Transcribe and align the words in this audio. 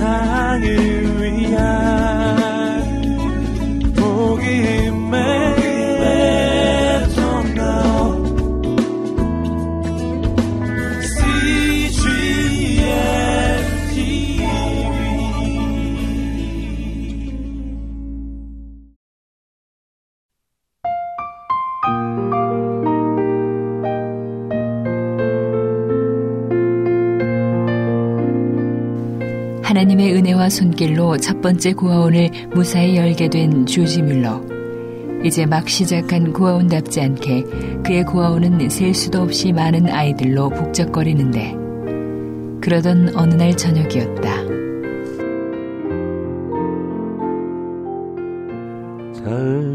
세상을 0.00 0.89
하나님의 29.70 30.16
은혜와 30.16 30.50
손길로 30.50 31.16
첫 31.18 31.40
번째 31.40 31.74
고아원을 31.74 32.30
무사히 32.52 32.96
열게 32.96 33.28
된 33.28 33.66
조지 33.66 34.02
뮬러. 34.02 34.42
이제 35.24 35.46
막 35.46 35.68
시작한 35.68 36.32
고아원답지 36.32 37.00
않게 37.00 37.44
그의 37.84 38.02
고아원은 38.02 38.68
셀 38.68 38.92
수도 38.92 39.22
없이 39.22 39.52
많은 39.52 39.88
아이들로 39.88 40.48
북적거리는데 40.48 41.54
그러던 42.60 43.14
어느 43.14 43.34
날 43.34 43.56
저녁이었다. 43.56 44.34
잘 49.22 49.69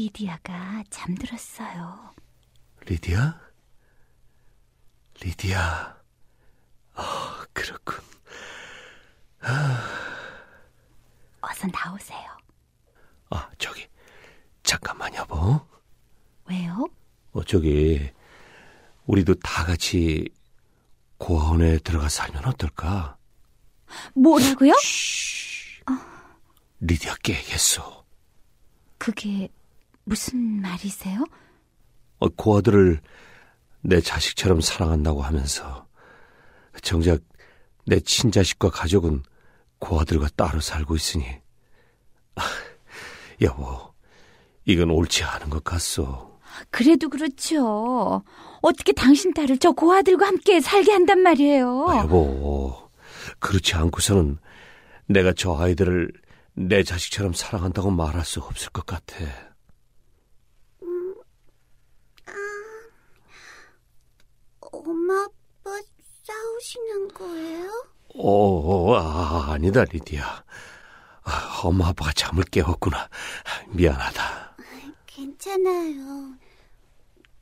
리디아가 0.00 0.82
잠들었어요. 0.88 2.10
리디아? 2.86 3.38
리디아. 5.20 5.96
어, 6.94 7.02
그렇군. 7.52 8.02
아. 9.40 9.84
어서 11.42 11.66
나오세요. 11.66 12.36
아, 13.30 13.50
저기, 13.58 13.86
잠깐만, 14.62 15.14
여보. 15.14 15.60
왜요? 16.46 16.86
어, 17.32 17.44
저기, 17.44 18.10
우리도 19.06 19.34
다 19.36 19.64
같이 19.64 20.28
고아원에 21.18 21.78
들어가 21.78 22.08
살면 22.08 22.46
어떨까? 22.46 23.19
뭐라고요? 24.14 24.72
어. 24.72 25.92
리디아 26.80 27.14
깨겠어. 27.22 28.04
그게 28.98 29.48
무슨 30.04 30.60
말이세요? 30.60 31.24
어, 32.18 32.28
고아들을 32.28 33.00
내 33.82 34.00
자식처럼 34.00 34.60
사랑한다고 34.60 35.22
하면서 35.22 35.86
정작 36.82 37.20
내 37.86 37.98
친자식과 38.00 38.70
가족은 38.70 39.22
고아들과 39.78 40.28
따로 40.36 40.60
살고 40.60 40.96
있으니 40.96 41.24
아, 42.36 42.42
여보 43.40 43.94
이건 44.66 44.90
옳지 44.90 45.24
않은 45.24 45.50
것 45.50 45.64
같소. 45.64 46.38
그래도 46.70 47.08
그렇죠. 47.08 48.22
어떻게 48.60 48.92
당신 48.92 49.32
딸을 49.32 49.58
저 49.58 49.72
고아들과 49.72 50.26
함께 50.26 50.60
살게 50.60 50.92
한단 50.92 51.20
말이에요. 51.20 51.86
아, 51.88 51.98
여보 51.98 52.89
그렇지 53.40 53.74
않고서는 53.74 54.38
내가 55.06 55.32
저 55.32 55.56
아이들을 55.58 56.12
내 56.54 56.82
자식처럼 56.82 57.32
사랑한다고 57.32 57.90
말할 57.90 58.24
수 58.24 58.40
없을 58.40 58.70
것 58.70 58.86
같아. 58.86 59.16
엄마, 64.60 65.24
아빠 65.24 65.70
싸우시는 66.22 67.08
거예요? 67.08 67.86
어, 68.14 68.94
아, 68.94 69.52
아니다, 69.52 69.84
리디야. 69.84 70.44
아, 71.22 71.60
엄마, 71.64 71.88
아빠가 71.88 72.12
잠을 72.12 72.44
깨웠구나. 72.44 73.08
미안하다. 73.68 74.56
괜찮아요. 75.06 76.34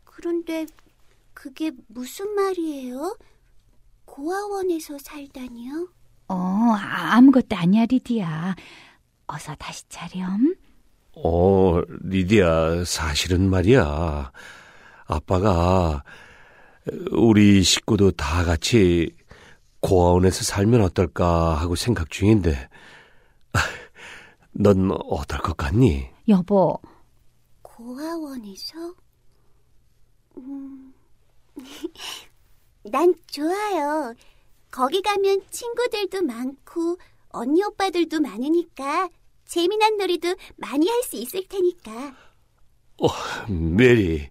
그런데 0.05 0.67
그게 1.35 1.71
무슨 1.87 2.35
말이에요? 2.35 3.17
고아원에서 4.05 4.99
살다니요? 4.99 5.89
어, 7.39 7.41
아무것도 7.41 7.57
아니야, 7.57 7.87
리디야. 7.87 8.57
어서 9.29 9.55
다시 9.57 9.89
차렴. 9.89 10.57
어, 11.17 11.81
리디야, 12.03 12.85
사실은 12.85 13.49
말이야. 13.49 14.33
아빠가 15.07 16.03
우리 17.13 17.63
식구도 17.63 18.13
다 18.13 18.45
같이 18.45 19.15
고아원에서 19.81 20.43
살면 20.43 20.83
어떨까 20.83 21.55
하고 21.55 21.77
생각 21.77 22.11
중인데, 22.11 22.69
넌 24.53 24.91
어떨 24.91 25.39
것 25.41 25.57
같니? 25.57 26.09
여보. 26.29 26.81
고아원에서? 27.63 28.95
음, 30.39 30.93
난 32.91 33.15
좋아요. 33.29 34.15
거기 34.71 35.01
가면 35.03 35.43
친구들도 35.51 36.23
많고, 36.23 36.99
언니 37.31 37.63
오빠들도 37.63 38.21
많으니까, 38.21 39.09
재미난 39.47 39.97
놀이도 39.97 40.35
많이 40.57 40.89
할 40.89 41.03
수 41.03 41.17
있을 41.17 41.43
테니까. 41.49 42.15
어, 43.01 43.09
메리, 43.51 44.29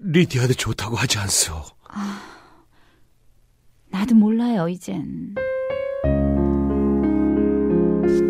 리디아도 0.00 0.54
좋다고 0.54 0.96
하지 0.96 1.18
않소? 1.18 1.54
아, 1.88 2.20
나도 3.90 4.14
몰라요, 4.14 4.68
이젠. 4.68 5.34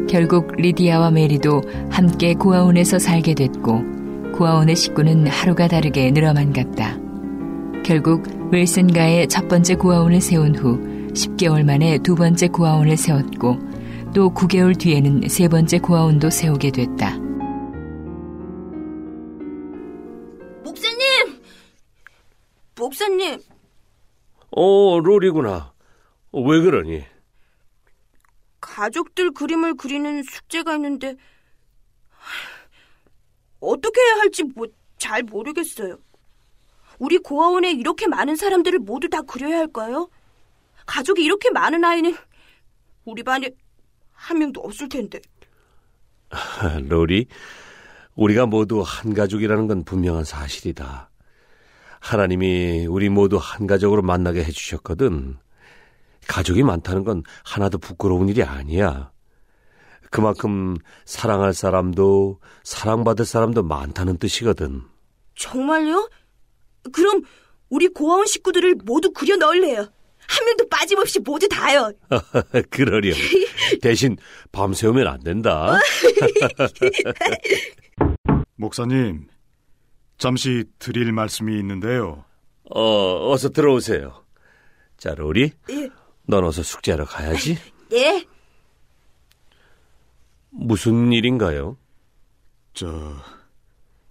결국 0.09 0.53
리디아와 0.57 1.11
메리도 1.11 1.61
함께 1.91 2.33
고아원에서 2.35 2.99
살게 2.99 3.35
됐고 3.35 3.83
고아원의 4.33 4.75
식구는 4.77 5.27
하루가 5.27 5.69
다르게 5.69 6.11
늘어만 6.13 6.53
갔다. 6.53 6.97
결국 7.85 8.23
윌슨가의 8.53 9.29
첫 9.29 9.49
번째 9.49 9.75
고아원을 9.75 10.21
세운 10.21 10.55
후 10.55 10.79
10개월 11.13 11.65
만에 11.65 11.99
두 11.99 12.15
번째 12.15 12.49
고아원을 12.49 12.97
세웠고 12.97 13.59
또 14.19 14.35
9개월 14.35 14.77
뒤에는 14.77 15.29
세 15.29 15.47
번째 15.47 15.79
고아원도 15.79 16.29
세우게 16.31 16.73
됐다. 16.73 17.17
목사님. 22.77 23.41
어, 24.51 24.99
롤이구나. 24.99 25.73
왜 26.33 26.61
그러니? 26.61 27.05
가족들 28.61 29.31
그림을 29.31 29.75
그리는 29.77 30.25
숙제가 30.25 30.75
있는데 30.75 31.15
어떻게 33.61 34.01
해야 34.01 34.17
할지 34.17 34.43
뭐 34.43 34.67
잘 34.99 35.23
모르겠어요. 35.23 35.97
우리 36.99 37.19
고아원에 37.19 37.71
이렇게 37.71 38.09
많은 38.09 38.35
사람들을 38.35 38.81
모두 38.81 39.09
다 39.09 39.23
그려야 39.23 39.59
할까요? 39.59 40.11
가족이 40.87 41.23
이렇게 41.23 41.51
많은 41.51 41.85
아이는 41.85 42.17
우리 43.05 43.23
반에 43.23 43.51
한 44.19 44.39
명도 44.39 44.61
없을 44.61 44.89
텐데. 44.89 45.21
롤이, 46.89 47.27
우리가 48.15 48.47
모두 48.47 48.83
한 48.85 49.15
가족이라는 49.15 49.69
건 49.69 49.85
분명한 49.85 50.25
사실이다. 50.25 51.09
하나님이 52.01 52.87
우리 52.87 53.09
모두 53.09 53.39
한 53.41 53.67
가족으로 53.67 54.03
만나게 54.03 54.45
해주셨거든. 54.45 55.39
가족이 56.27 56.63
많다는 56.63 57.05
건 57.05 57.23
하나도 57.45 57.79
부끄러운 57.79 58.29
일이 58.29 58.43
아니야. 58.43 59.11
그만큼 60.11 60.77
사랑할 61.05 61.55
사람도 61.55 62.41
사랑받을 62.65 63.25
사람도 63.25 63.63
많다는 63.63 64.19
뜻이거든. 64.19 64.83
정말요? 65.37 66.11
그럼 66.93 67.23
우리 67.69 67.89
고아원 67.89 68.27
식구들을 68.27 68.77
모두 68.85 69.13
그려 69.13 69.37
넣을래요. 69.37 69.89
한 70.29 70.45
명도 70.45 70.69
빠짐없이 70.69 71.21
모두 71.21 71.49
다요. 71.49 71.91
그러렴. 72.71 73.15
대신 73.83 74.17
밤새우면 74.53 75.07
안 75.07 75.21
된다. 75.21 75.79
목사님, 78.57 79.27
잠시 80.19 80.65
드릴 80.79 81.13
말씀이 81.13 81.59
있는데요. 81.59 82.25
어, 82.71 83.31
어서 83.33 83.49
들어오세요. 83.49 84.25
자, 84.99 85.15
로리. 85.15 85.53
예. 85.71 85.91
넌 86.27 86.45
어서 86.45 86.63
숙제하러 86.63 87.05
가야지. 87.07 87.57
예. 87.93 88.27
무슨 90.51 91.13
일인가요? 91.13 91.79
저, 92.75 93.15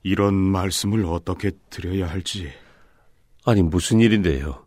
이런 0.01 0.33
말씀을 0.33 1.05
어떻게 1.05 1.51
드려야 1.69 2.09
할지. 2.09 2.51
아니, 3.45 3.61
무슨 3.61 3.99
일인데요? 3.99 4.66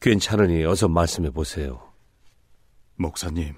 괜찮으니 0.00 0.64
어서 0.64 0.88
말씀해 0.88 1.30
보세요. 1.30 1.92
목사님, 2.96 3.54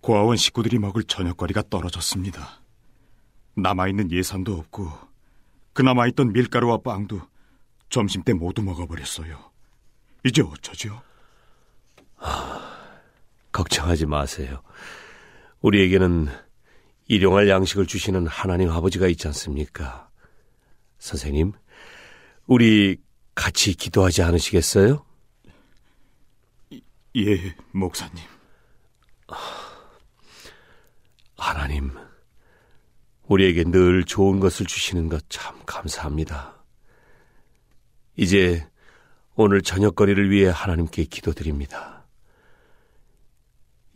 고아원 0.00 0.36
식구들이 0.36 0.78
먹을 0.78 1.04
저녁거리가 1.04 1.64
떨어졌습니다. 1.70 2.60
남아있는 3.54 4.10
예산도 4.12 4.54
없고 4.54 4.90
그 5.72 5.82
남아있던 5.82 6.32
밀가루와 6.32 6.78
빵도 6.78 7.20
점심 7.88 8.22
때 8.22 8.32
모두 8.32 8.62
먹어버렸어요. 8.62 9.50
이제 10.24 10.42
어쩌죠? 10.42 11.02
걱정하지 13.52 14.06
마세요. 14.06 14.62
우리에게는 15.60 16.28
일용할 17.06 17.48
양식을 17.48 17.86
주시는 17.86 18.26
하나님 18.26 18.70
아버지가 18.70 19.08
있지 19.08 19.26
않습니까? 19.26 20.08
선생님, 20.98 21.52
우리 22.46 22.98
같이 23.34 23.74
기도하지 23.74 24.22
않으시겠어요? 24.22 25.04
예, 27.16 27.56
목사님. 27.72 28.24
하나님, 31.36 31.90
우리에게 33.24 33.64
늘 33.64 34.04
좋은 34.04 34.38
것을 34.38 34.66
주시는 34.66 35.08
것 35.08 35.28
참 35.28 35.58
감사합니다. 35.66 36.54
이제 38.16 38.64
오늘 39.34 39.62
저녁거리를 39.62 40.30
위해 40.30 40.50
하나님께 40.50 41.04
기도드립니다. 41.04 42.06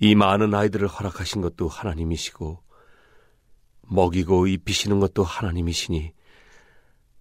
이 0.01 0.15
많은 0.15 0.53
아이들을 0.53 0.89
허락하신 0.89 1.41
것도 1.41 1.69
하나님이시고, 1.69 2.63
먹이고 3.83 4.47
입히시는 4.49 4.99
것도 4.99 5.23
하나님이시니, 5.23 6.13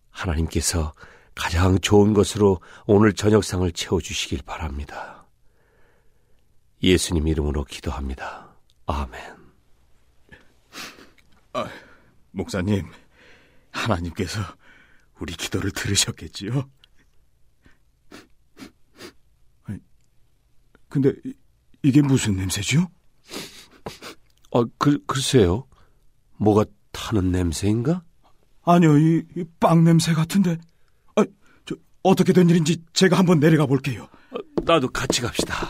하나님께서 0.10 0.94
가장 1.36 1.80
좋은 1.80 2.14
것으로 2.14 2.62
오늘 2.86 3.14
저녁상을 3.14 3.72
채워주시길 3.72 4.40
바랍니다. 4.46 5.23
예수님 6.84 7.28
이름으로 7.28 7.64
기도합니다. 7.64 8.54
아멘. 8.86 9.34
목사님, 12.32 12.88
하나님께서 13.72 14.42
우리 15.20 15.34
기도를 15.34 15.70
들으셨겠지요? 15.72 16.68
아니, 19.66 19.80
근데 20.90 21.14
이- 21.24 21.34
이게 21.84 22.02
무슨 22.02 22.36
냄새죠? 22.36 22.90
아, 24.52 24.66
그, 24.80 24.98
글쎄요. 25.06 25.68
뭐가 26.38 26.66
타는 26.92 27.32
냄새인가? 27.32 28.04
아니요, 28.64 28.98
이빵 29.38 29.84
냄새 29.84 30.14
같은데. 30.14 30.58
아, 31.16 31.24
저, 31.66 31.76
어떻게 32.02 32.34
된 32.34 32.50
일인지 32.50 32.84
제가 32.94 33.18
한번 33.18 33.40
내려가 33.40 33.68
볼게요. 33.68 34.10
어, 34.32 34.38
나도 34.64 34.90
같이 34.90 35.22
갑시다. 35.22 35.70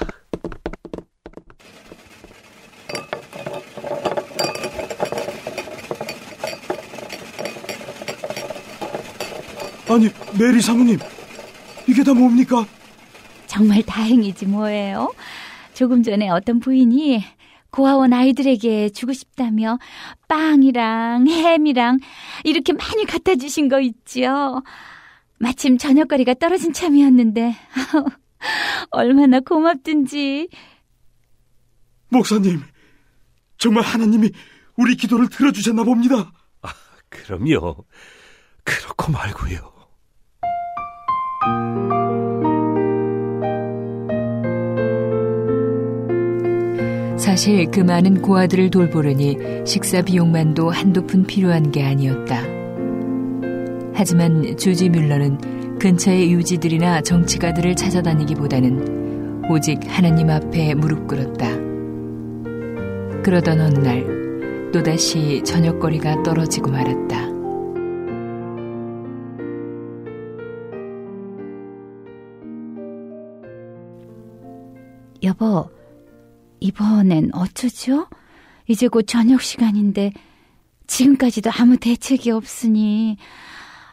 아니, 9.89 10.09
메리 10.39 10.61
사모님, 10.61 10.97
이게 11.87 12.03
다 12.03 12.13
뭡니까? 12.13 12.65
정말 13.47 13.83
다행이지 13.83 14.45
뭐예요. 14.47 15.13
조금 15.73 16.03
전에 16.03 16.29
어떤 16.29 16.59
부인이 16.59 17.23
고아원 17.69 18.13
아이들에게 18.13 18.89
주고 18.89 19.13
싶다며 19.13 19.79
빵이랑 20.27 21.27
햄이랑 21.27 21.99
이렇게 22.43 22.71
많이 22.73 23.05
갖다 23.05 23.35
주신 23.35 23.67
거 23.67 23.79
있지요. 23.81 24.61
마침 25.39 25.77
저녁거리가 25.77 26.35
떨어진 26.35 26.71
참이었는데 26.71 27.55
얼마나 28.91 29.39
고맙든지. 29.39 30.49
목사님, 32.09 32.61
정말 33.57 33.83
하나님이 33.83 34.31
우리 34.77 34.95
기도를 34.95 35.29
들어주셨나 35.29 35.83
봅니다. 35.83 36.31
그럼요. 37.09 37.85
그렇고 38.63 39.11
말고요. 39.11 39.72
사실 47.33 47.65
그 47.71 47.79
많은 47.79 48.21
고아들을 48.21 48.69
돌보려니 48.69 49.65
식사 49.65 50.03
비용만도 50.03 50.69
한두 50.69 51.07
푼 51.07 51.23
필요한 51.23 51.71
게 51.71 51.83
아니었다. 51.83 52.43
하지만 53.91 54.55
주지 54.55 54.87
뮬러는 54.87 55.79
근처의 55.79 56.31
유지들이나 56.31 57.01
정치가들을 57.01 57.75
찾아다니기보다는 57.75 59.45
오직 59.49 59.79
하나님 59.87 60.29
앞에 60.29 60.75
무릎 60.75 61.07
꿇었다. 61.07 61.49
그러던 63.23 63.61
어느 63.61 63.79
날 63.79 64.71
또다시 64.71 65.41
저녁거리가 65.43 66.21
떨어지고 66.21 66.69
말았다. 66.69 67.33
여보, 75.23 75.67
이번엔 76.63 77.31
어쩌죠? 77.33 78.07
이제 78.67 78.87
곧 78.87 79.03
저녁 79.03 79.41
시간인데 79.41 80.13
지금까지도 80.87 81.51
아무 81.53 81.75
대책이 81.75 82.31
없으니 82.31 83.17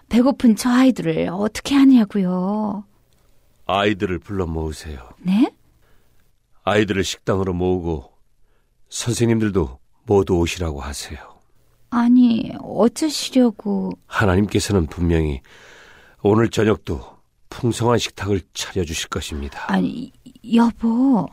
배고픈 0.08 0.54
저 0.54 0.70
아이들을 0.70 1.30
어떻게 1.32 1.74
하냐고요. 1.74 2.84
아이들을 3.66 4.20
불러 4.20 4.46
모으세요. 4.46 5.10
네? 5.18 5.52
아이들을 6.62 7.02
식당으로 7.02 7.54
모으고 7.54 8.12
선생님들도 8.88 9.80
모두 10.06 10.34
오시라고 10.38 10.80
하세요. 10.80 11.18
아니, 11.90 12.52
어쩌시려고. 12.60 13.90
하나님께서는 14.06 14.86
분명히 14.86 15.40
오늘 16.22 16.50
저녁도 16.50 17.00
풍성한 17.48 17.98
식탁을 17.98 18.42
차려주실 18.54 19.08
것입니다. 19.08 19.72
아니, 19.72 20.12
여보. 20.54 21.28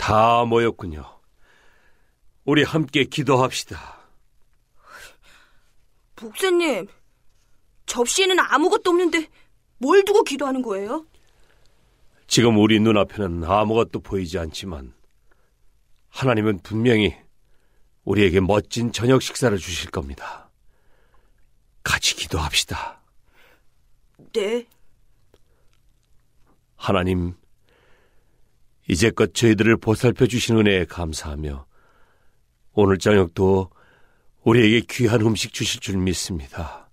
다 0.00 0.46
모였군요. 0.46 1.04
우리 2.46 2.62
함께 2.62 3.04
기도합시다. 3.04 4.00
목사님, 6.22 6.88
접시에는 7.84 8.40
아무것도 8.40 8.90
없는데 8.90 9.28
뭘 9.76 10.02
두고 10.04 10.24
기도하는 10.24 10.62
거예요? 10.62 11.04
지금 12.26 12.58
우리 12.58 12.80
눈앞에는 12.80 13.44
아무것도 13.44 14.00
보이지 14.00 14.38
않지만 14.38 14.94
하나님은 16.08 16.60
분명히 16.62 17.14
우리에게 18.04 18.40
멋진 18.40 18.92
저녁 18.92 19.20
식사를 19.20 19.56
주실 19.58 19.90
겁니다. 19.90 20.48
같이 21.82 22.16
기도합시다. 22.16 23.02
네. 24.32 24.66
하나님, 26.76 27.34
이제껏 28.90 29.32
저희들을 29.32 29.76
보살펴 29.76 30.26
주신 30.26 30.56
은혜에 30.58 30.84
감사하며 30.86 31.64
오늘 32.72 32.98
저녁도 32.98 33.70
우리에게 34.42 34.84
귀한 34.90 35.20
음식 35.20 35.52
주실 35.52 35.80
줄 35.80 35.96
믿습니다. 35.98 36.90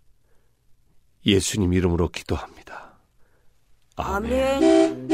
예수님 1.26 1.74
이름으로 1.74 2.10
기도합니다. 2.10 3.00
아멘. 3.96 5.10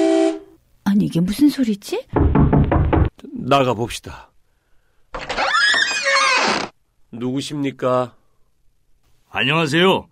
아니, 0.84 1.06
이게 1.06 1.22
무슨 1.22 1.48
소리지? 1.48 2.06
나가 3.24 3.74
봅시다. 3.74 4.30
누구십니까? 7.14 8.14
안녕하세요. 9.30 10.10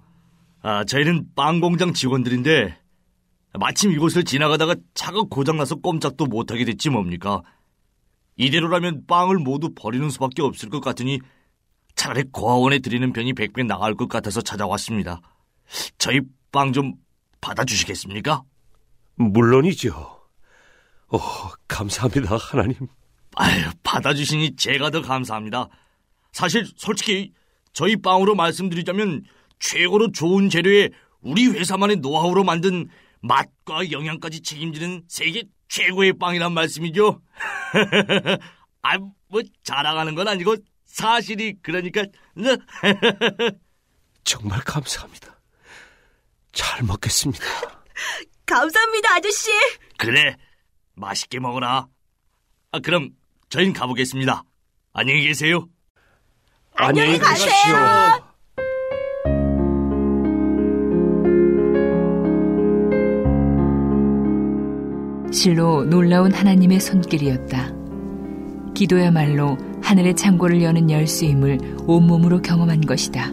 아, 0.61 0.85
저희는 0.85 1.33
빵 1.35 1.59
공장 1.59 1.91
직원들인데 1.91 2.80
마침 3.59 3.91
이곳을 3.91 4.23
지나가다가 4.23 4.75
차가 4.93 5.23
고장나서 5.23 5.75
꼼짝도 5.75 6.25
못하게 6.25 6.65
됐지 6.65 6.89
뭡니까? 6.89 7.41
이대로라면 8.37 9.05
빵을 9.07 9.37
모두 9.37 9.73
버리는 9.75 10.09
수밖에 10.09 10.41
없을 10.41 10.69
것 10.69 10.79
같으니 10.81 11.19
차라리 11.95 12.23
고아원에 12.31 12.79
드리는 12.79 13.11
편이 13.11 13.33
백배 13.33 13.63
나을 13.63 13.95
것 13.95 14.07
같아서 14.07 14.41
찾아왔습니다. 14.41 15.21
저희 15.97 16.21
빵 16.51 16.73
좀 16.73 16.93
받아주시겠습니까? 17.41 18.43
물론이죠. 19.15 19.89
오, 21.09 21.19
감사합니다, 21.67 22.37
하나님. 22.37 22.75
아유, 23.35 23.65
받아주시니 23.83 24.55
제가 24.55 24.89
더 24.91 25.01
감사합니다. 25.01 25.67
사실 26.31 26.65
솔직히 26.75 27.33
저희 27.73 27.95
빵으로 27.95 28.35
말씀드리자면 28.35 29.23
최고로 29.59 30.11
좋은 30.11 30.49
재료에 30.49 30.89
우리 31.21 31.47
회사만의 31.47 31.97
노하우로 31.97 32.43
만든 32.43 32.89
맛과 33.21 33.91
영양까지 33.91 34.41
책임지는 34.41 35.03
세계 35.07 35.43
최고의 35.69 36.13
빵이란 36.13 36.53
말씀이죠. 36.53 37.21
아, 38.81 38.97
뭐 39.27 39.41
자랑하는 39.63 40.15
건 40.15 40.27
아니고 40.27 40.57
사실이 40.85 41.55
그러니까 41.61 42.03
네. 42.35 42.57
정말 44.23 44.59
감사합니다. 44.61 45.39
잘 46.51 46.83
먹겠습니다. 46.83 47.45
감사합니다, 48.45 49.15
아저씨. 49.15 49.49
그래, 49.97 50.35
맛있게 50.95 51.39
먹어라. 51.39 51.87
아, 52.71 52.79
그럼 52.79 53.11
저희는 53.49 53.73
가보겠습니다. 53.73 54.43
안녕히 54.93 55.21
계세요. 55.23 55.67
안녕히 56.75 57.17
가세요. 57.17 58.30
실로 65.41 65.83
놀라운 65.85 66.31
하나님의 66.31 66.79
손길이었다. 66.79 67.73
기도야말로 68.75 69.57
하늘의 69.81 70.15
창고를 70.15 70.61
여는 70.61 70.91
열쇠임을 70.91 71.77
온몸으로 71.87 72.43
경험한 72.43 72.81
것이다. 72.81 73.31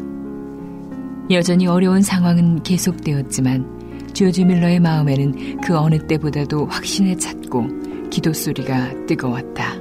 여전히 1.30 1.66
어려운 1.66 2.00
상황은 2.00 2.62
계속되었지만 2.62 4.08
조지 4.14 4.46
밀러의 4.46 4.80
마음에는 4.80 5.60
그 5.60 5.76
어느 5.76 5.98
때보다도 5.98 6.64
확신에 6.68 7.14
찼고 7.14 8.08
기도 8.08 8.32
소리가 8.32 9.04
뜨거웠다. 9.04 9.74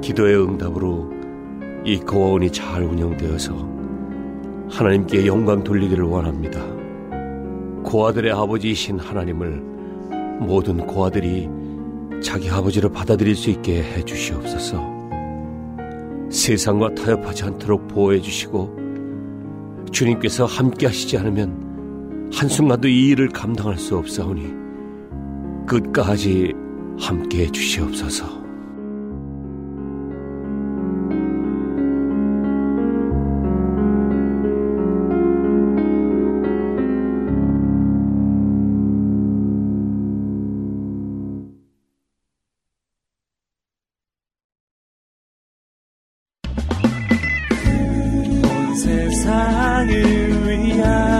기도의 0.00 0.42
응답으로 0.42 1.17
이 1.88 1.98
고아원이 2.00 2.50
잘 2.52 2.82
운영되어서 2.82 3.54
하나님께 4.68 5.24
영광 5.24 5.64
돌리기를 5.64 6.04
원합니다. 6.04 6.60
고아들의 7.82 8.30
아버지이신 8.30 8.98
하나님을 8.98 9.62
모든 10.38 10.86
고아들이 10.86 11.48
자기 12.22 12.50
아버지를 12.50 12.90
받아들일 12.90 13.34
수 13.34 13.48
있게 13.48 13.82
해 13.82 14.04
주시옵소서. 14.04 14.86
세상과 16.28 16.94
타협하지 16.94 17.44
않도록 17.44 17.88
보호해 17.88 18.20
주시고 18.20 19.86
주님께서 19.90 20.44
함께 20.44 20.88
하시지 20.88 21.16
않으면 21.16 22.28
한순간도 22.34 22.88
이 22.88 23.08
일을 23.08 23.30
감당할 23.30 23.78
수 23.78 23.96
없사오니 23.96 24.46
끝까지 25.66 26.52
함께 27.00 27.44
해 27.44 27.50
주시옵소서. 27.50 28.37
New 49.88 50.50
Year. 50.50 51.17